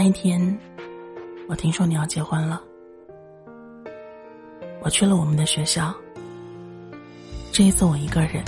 [0.00, 0.56] 那一天，
[1.48, 2.62] 我听说你要结婚了，
[4.80, 5.92] 我去了我们的学校。
[7.50, 8.40] 这一次我一个人，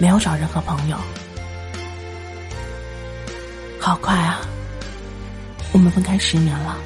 [0.00, 0.96] 没有找任何朋友。
[3.78, 4.40] 好快啊！
[5.72, 6.76] 我们分开十年了，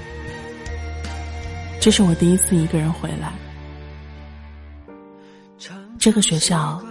[1.81, 3.33] 这是我第一次一个人回来。
[5.99, 6.83] 这个学校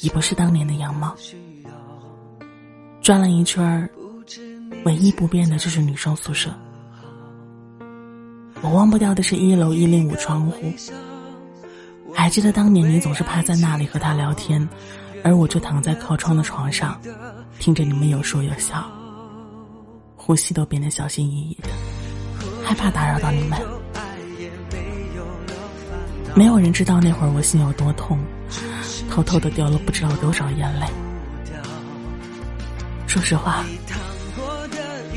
[0.00, 1.14] 已不是当年的样貌，
[3.00, 3.88] 转了一圈儿，
[4.84, 6.50] 唯一不变的就是女生宿舍。
[8.62, 10.72] 我忘不掉的是一楼一零五窗户，
[12.14, 14.66] 还记得当年你总是趴在那里和他聊天，
[15.22, 16.98] 而我就躺在靠窗的床上，
[17.58, 18.84] 听着你们有说有笑，
[20.16, 21.68] 呼吸都变得小心翼翼的，
[22.64, 23.58] 害怕打扰到你们。
[26.34, 28.18] 没有人知道那会儿我心有多痛，
[29.10, 30.86] 偷偷的掉了不知道多少眼泪。
[33.06, 33.64] 说实话，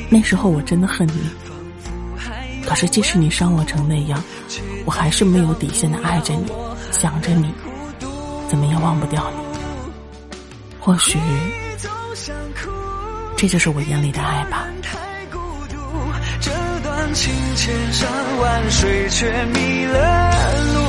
[0.09, 1.29] 那时候我真的恨你。
[2.65, 4.21] 可是即使你伤我成那样，
[4.85, 6.51] 我还是没有底线的爱着你，
[6.91, 7.51] 想着你，
[8.47, 9.37] 怎么也忘不掉你。
[10.79, 11.19] 或许，
[13.35, 14.67] 这就是我眼里的爱吧。
[16.41, 16.51] 这
[16.83, 20.79] 段情千山万水却迷了路。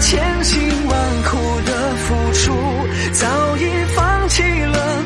[0.00, 2.52] 千辛万苦的付出，
[3.12, 5.02] 早已放弃了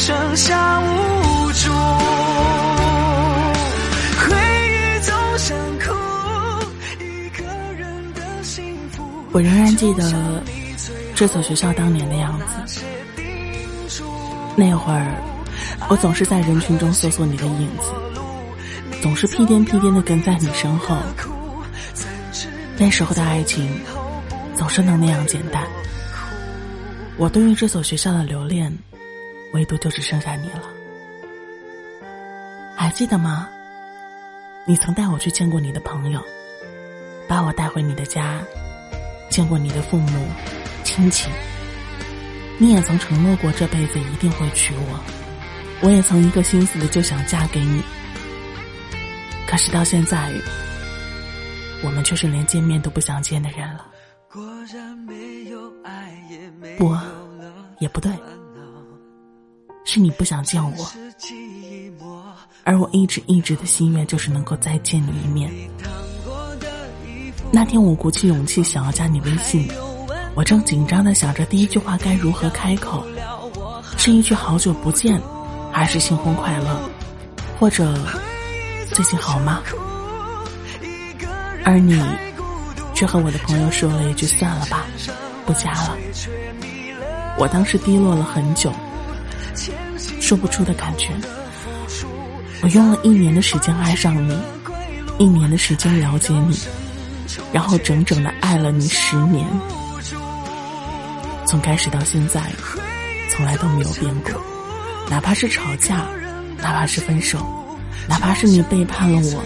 [0.00, 1.70] 剩下无助。
[4.18, 4.34] 回
[4.66, 5.92] 忆总想哭，
[7.04, 7.44] 一个
[7.76, 9.04] 人的幸福。
[9.30, 10.42] 我仍然记得
[11.14, 12.82] 这所学校当年的样子。
[14.56, 15.22] 那会儿，
[15.90, 17.92] 我总是在人群中搜索你的影子。
[19.02, 20.96] 总是屁颠屁颠的跟在你身后，
[22.78, 23.68] 那时候的爱情
[24.56, 25.62] 总是能那样简单。
[27.18, 28.74] 我对于这所学校的留恋，
[29.52, 30.62] 唯独就只剩下你了。
[32.76, 33.48] 还记得吗？
[34.66, 36.22] 你曾带我去见过你的朋友，
[37.26, 38.40] 把我带回你的家，
[39.28, 40.26] 见过你的父母
[40.84, 41.28] 亲戚。
[42.58, 45.00] 你也曾承诺过这辈子一定会娶我，
[45.80, 47.82] 我也曾一个心思的就想嫁给你。
[49.46, 50.30] 可是到现在，
[51.82, 53.86] 我们却是连见面都不想见的人了。
[56.78, 56.96] 不，
[57.78, 58.12] 也不对，
[59.92, 60.88] 是你不想见我，
[62.62, 65.50] 而我一直一直的心愿就是能够再见你一面。
[67.50, 69.68] 那天我鼓起勇气想要加你微信，
[70.36, 73.04] 我正紧张的想着第一句话该如何开口，
[73.98, 75.20] 是一句好久不见，
[75.72, 76.80] 还是新婚快乐，
[77.58, 77.92] 或者？
[78.92, 79.60] 最近好吗？
[81.64, 82.00] 而你
[82.94, 84.86] 却和我的朋友说了一句：“算了吧，
[85.44, 85.96] 不加了。”
[87.36, 88.72] 我当时低落了很久，
[90.20, 91.08] 说不出的感觉。
[92.62, 94.36] 我用了一年的时间爱上你，
[95.18, 96.58] 一年的时间了解你，
[97.52, 99.46] 然后整整的爱了你十年。
[101.46, 102.42] 从开始到现在，
[103.30, 104.32] 从来都没有变过，
[105.08, 106.06] 哪怕是吵架，
[106.58, 107.38] 哪怕是分手。
[108.08, 109.44] 哪怕是你背叛了我，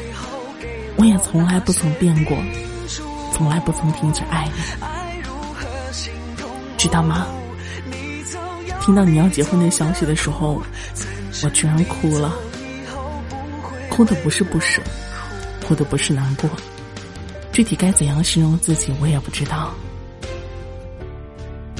[0.97, 2.38] 我也从来不曾变过，
[3.32, 4.62] 从来不曾停止爱你，
[6.78, 7.26] 知道吗？
[8.84, 10.60] 听到你要结婚的消息的时候，
[11.42, 12.34] 我居然哭了，
[13.88, 14.82] 哭的不是不舍，
[15.66, 16.50] 哭的不是难过，
[17.50, 19.72] 具体该怎样形容自己，我也不知道。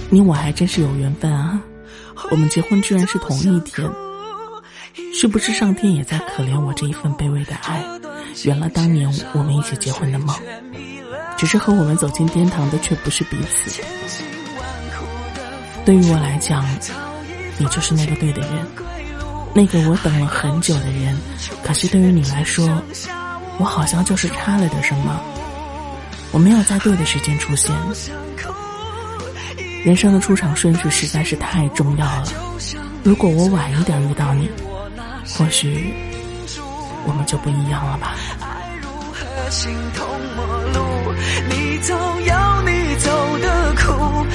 [0.09, 1.60] 你我还真是有缘分啊，
[2.31, 3.86] 我们结婚居然是同一天。
[5.12, 7.84] 是不是上天也在可怜我这一份卑微的爱，
[8.44, 10.34] 圆了当年我们一起结婚的梦？
[11.36, 13.82] 只是和我们走进殿堂的却不是彼此。
[15.84, 16.65] 对于我来讲，
[17.59, 18.67] 你就是那个对的人，
[19.55, 21.17] 那个我等了很久的人。
[21.62, 22.83] 可是对于你来说，
[23.59, 25.21] 我好像就是差了点什么，
[26.33, 27.71] 我没有在对的时间出现。
[29.84, 32.25] 人生的出场顺序实在是太重要了。
[33.03, 34.51] 如果我晚一点遇到你。
[35.39, 35.95] 或许
[37.07, 38.15] 我们就不一样了吧。
[38.41, 40.45] 爱如何形同陌
[40.75, 41.15] 路？
[41.48, 44.27] 你走有你走的苦，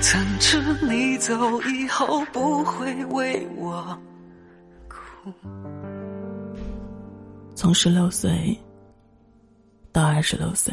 [0.00, 3.98] 怎知你走以后不会为我
[4.88, 5.32] 哭？
[7.54, 8.56] 从十六岁
[9.92, 10.72] 到二十六岁，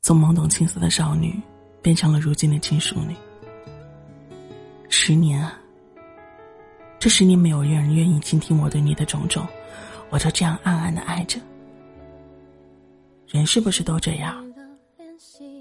[0.00, 1.40] 从懵懂青涩的少女。
[1.82, 3.16] 变成了如今的亲淑女。
[4.88, 5.58] 十年啊，
[7.00, 9.44] 这十年没有人愿意倾听我对你的种种，
[10.08, 11.40] 我就这样暗暗的爱着。
[13.26, 14.32] 人是不是都这样？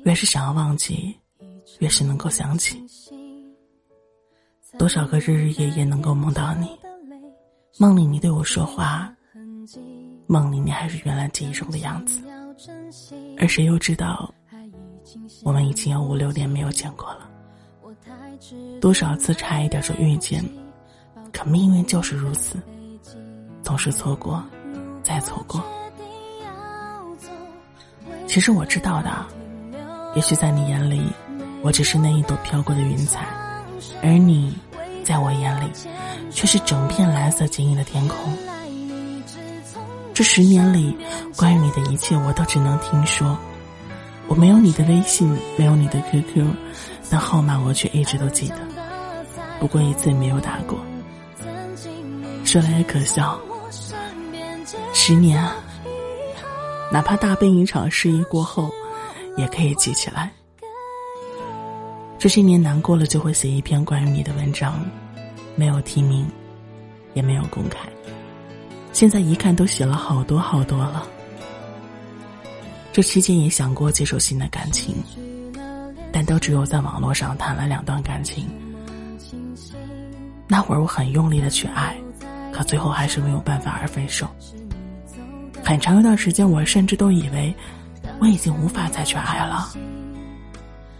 [0.03, 1.15] 越是想要忘记，
[1.79, 2.83] 越是能够想起。
[4.77, 6.67] 多少个日日夜夜能够梦到你，
[7.77, 9.13] 梦里你对我说话，
[10.27, 12.21] 梦里你还是原来记忆中的样子。
[13.37, 14.33] 而谁又知道，
[15.43, 17.29] 我们已经有五六年没有见过了。
[18.79, 20.43] 多少次差一点就遇见，
[21.31, 22.57] 可命运就是如此，
[23.61, 24.43] 总是错过，
[25.03, 25.63] 再错过。
[28.25, 29.25] 其实我知道的，
[30.13, 31.01] 也许在你眼里，
[31.61, 33.25] 我只是那一朵飘过的云彩，
[34.03, 34.53] 而你，
[35.03, 35.71] 在我眼里，
[36.29, 38.17] 却是整片蓝色晶莹的天空。
[40.13, 40.95] 这十年里，
[41.37, 43.37] 关于你的一切，我都只能听说。
[44.27, 46.45] 我没有你的微信，没有你的 QQ，
[47.09, 48.57] 但号码我却一直都记得，
[49.59, 50.77] 不过一次也没有打过。
[52.43, 53.39] 说来也可笑，
[54.93, 55.55] 十年啊，
[56.91, 58.69] 哪怕大病一场失忆过后，
[59.37, 60.31] 也可以记起来。
[62.17, 64.85] 这些年难过了，就会写一篇关于你的文章，
[65.55, 66.27] 没有提名，
[67.13, 67.79] 也没有公开。
[68.93, 71.07] 现在一看，都写了好多好多了。
[72.93, 74.95] 这期间也想过接受新的感情，
[76.11, 78.47] 但都只有在网络上谈了两段感情。
[80.47, 81.95] 那会儿我很用力的去爱，
[82.51, 84.27] 可最后还是没有办法而分手。
[85.63, 87.55] 很长一段时间，我甚至都以为
[88.21, 89.73] 我已经无法再去爱了。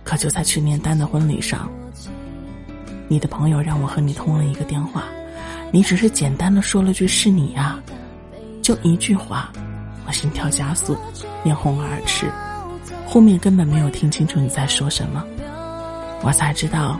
[0.04, 1.70] 可就在去年丹的婚礼上，
[3.08, 5.04] 你的朋友让我和你通了一个电话。
[5.72, 7.80] 你只是简单的说了句“是你呀”，
[8.64, 9.52] 就一句话，
[10.08, 10.98] 我心跳加速，
[11.44, 12.30] 面红耳赤，
[13.06, 15.24] 后面根本没有听清楚你在说什么，
[16.24, 17.00] 我才知道，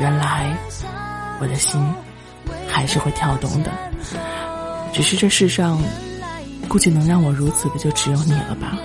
[0.00, 0.54] 原来
[1.40, 1.80] 我的心
[2.68, 3.70] 还是会跳动的，
[4.92, 5.80] 只是这世上，
[6.68, 8.76] 估计能让我如此的就只有你了吧。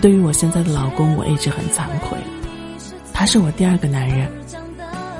[0.00, 2.16] 对于我现在的老公，我一直很惭愧，
[3.12, 4.26] 他是我第二个男人。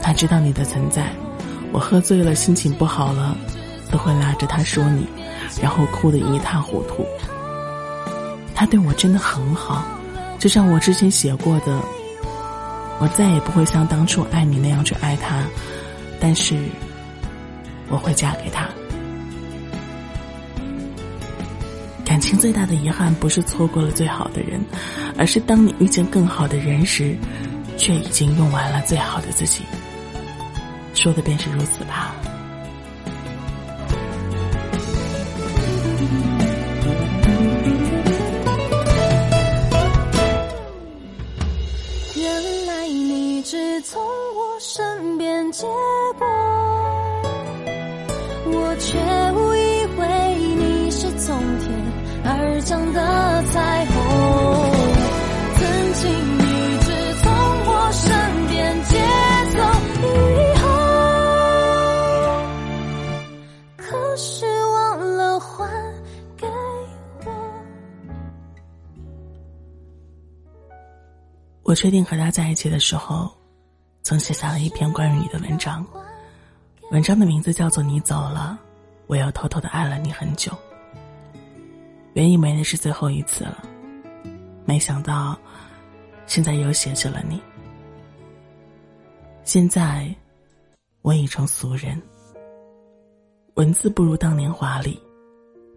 [0.02, 1.12] 他知道你的存在，
[1.70, 3.36] 我喝醉了，心情不好了，
[3.90, 5.06] 都会拉着他说你，
[5.62, 7.04] 然后哭得一塌糊涂。
[8.54, 9.84] 他对我真的很好，
[10.38, 11.78] 就像我之前写过的，
[12.98, 15.44] 我再也不会像当初爱你那样去爱他，
[16.18, 16.56] 但是
[17.90, 18.66] 我会嫁给他。
[22.20, 24.60] 情最大的遗憾不是错过了最好的人，
[25.16, 27.16] 而是当你遇见更好的人时，
[27.76, 29.62] 却已经用完了最好的自己。
[30.94, 32.14] 说的便是如此吧。
[42.16, 45.66] 原来你只从我身边经
[46.18, 46.26] 过，
[52.60, 53.94] 天而降的彩虹。
[55.56, 57.30] 曾经一直从。
[71.62, 73.30] 我确定和他在一起的时候，
[74.02, 75.86] 曾写下了一篇关于你的文章，
[76.90, 78.58] 文章的名字叫做《你走了，
[79.06, 80.50] 我又偷偷的爱了你很久》。
[82.14, 83.62] 原以为那是最后一次了，
[84.64, 85.38] 没想到，
[86.26, 87.40] 现在又写起了你。
[89.44, 90.12] 现在，
[91.02, 92.00] 我已成俗人，
[93.54, 95.00] 文字不如当年华丽，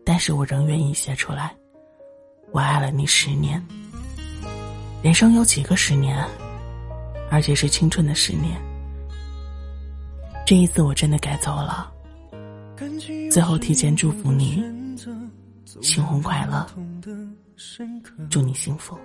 [0.05, 1.55] 但是我仍愿意写出来。
[2.51, 3.63] 我爱了你十年。
[5.01, 6.23] 人生有几个十年，
[7.29, 8.59] 而且是青春的十年。
[10.45, 11.91] 这一次我真的该走了，
[13.31, 14.63] 最后提前祝福你
[15.65, 16.67] 新婚快乐，
[18.29, 18.97] 祝你幸福。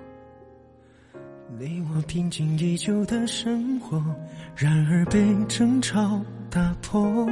[1.59, 4.03] 你我平静已久的生活，
[4.55, 7.27] 然而被争吵打破。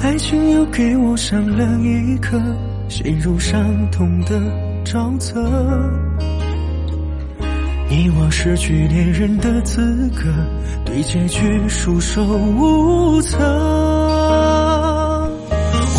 [0.00, 2.40] 爱情又给我上了一课，
[2.88, 4.40] 陷入伤痛的
[4.84, 5.40] 沼泽。
[7.88, 10.24] 你我失去恋人的资格，
[10.84, 13.81] 对结局束手无策。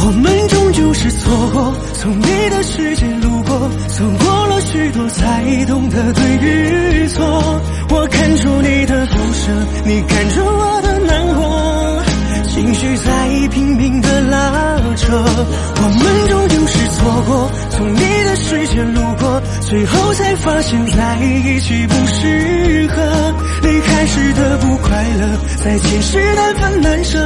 [0.05, 7.61] 我们终究是错过，从你的世界路过，走过了许多才懂得对与错。
[7.89, 9.51] 我看出你的不舍，
[9.85, 12.03] 你看出我的难过，
[12.49, 15.13] 情绪在拼命的拉扯。
[15.15, 18.23] 我们终究是错过，从你。
[18.23, 23.35] 的世界路过，最后才发现在一起不适合。
[23.61, 27.19] 离开时的不快乐，在前世难分难舍。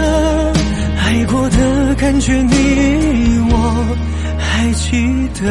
[1.08, 3.56] 爱过的感觉，你我
[4.38, 5.08] 还记
[5.40, 5.42] 得。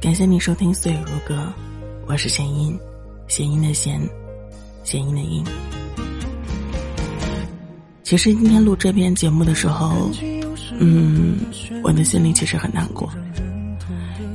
[0.00, 1.36] 感谢你收听《岁月如歌》，
[2.08, 2.76] 我是弦音，
[3.28, 4.00] 弦音的弦，
[4.82, 5.44] 弦音的音。
[8.02, 10.10] 其实今天录这篇节目的时候，
[10.80, 11.38] 嗯，
[11.84, 13.08] 我的心里其实很难过，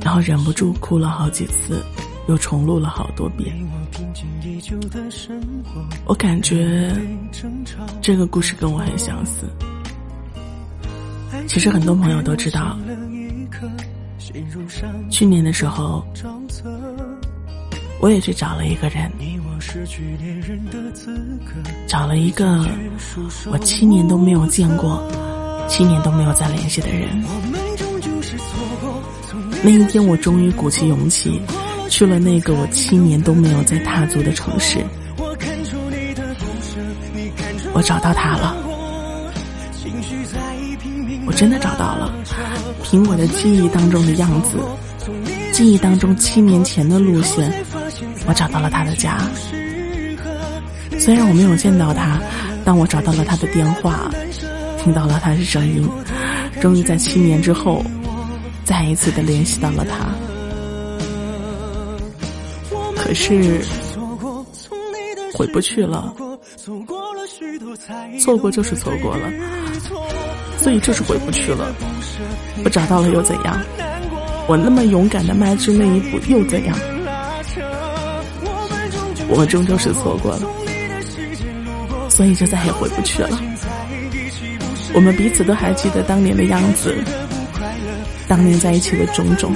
[0.02, 1.84] 然后忍不住哭了好几次，
[2.28, 3.54] 又重录了好多遍。
[6.04, 6.92] 我感觉
[8.00, 9.46] 这个故事跟我很相似。
[11.46, 12.76] 其实很多朋友都知道。
[15.10, 16.04] 去年的时候，
[18.00, 19.10] 我也去找了一个人，
[21.86, 22.66] 找了一个
[23.50, 25.02] 我七年都没有见过、
[25.68, 27.22] 七年都没有再联系的人。
[29.62, 31.40] 那一天，我终于鼓起勇气
[31.88, 34.84] 去了那个我七年都没有再踏足的城市。
[37.72, 38.56] 我找到他了。
[41.26, 42.12] 我真的找到了，
[42.84, 44.58] 凭我的记忆当中的样子，
[45.52, 47.52] 记忆当中七年前的路线，
[48.26, 49.18] 我找到了他的家。
[50.98, 52.20] 虽然我没有见到他，
[52.64, 54.08] 但我找到了他的电话，
[54.78, 55.88] 听到了他的声音，
[56.60, 57.84] 终于在七年之后，
[58.64, 60.06] 再一次的联系到了他。
[63.06, 63.60] 可是
[65.32, 66.12] 回不去了，
[68.18, 69.30] 错过就是错过了。
[70.58, 71.72] 所以就是回不去了。
[72.64, 73.62] 我找到了又怎样？
[74.48, 76.76] 我那么勇敢的迈出那一步又怎样？
[79.28, 83.40] 我们终究是错过了，所以就再也回不去了。
[84.94, 86.92] 我们彼此都还记得当年的样子，
[88.26, 89.54] 当年在一起的种种，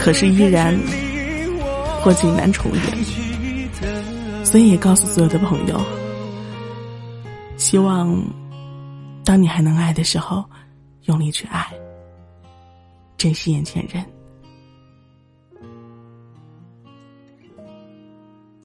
[0.00, 0.76] 可是依然
[2.06, 4.44] 破镜难重圆。
[4.44, 5.80] 所以也告诉所有的朋友，
[7.56, 8.22] 希望。
[9.24, 10.44] 当你还能爱的时候，
[11.06, 11.66] 用力去爱，
[13.18, 14.06] 珍惜眼前人。